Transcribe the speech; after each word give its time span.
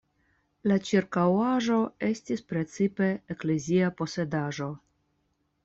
La 0.71 0.77
ĉirkaŭaĵo 0.87 1.77
estis 2.09 2.43
precipe 2.53 3.11
eklezia 3.37 3.93
posedaĵo. 4.03 4.73